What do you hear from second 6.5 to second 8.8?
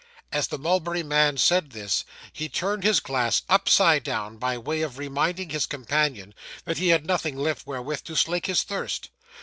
that he had nothing left wherewith to slake his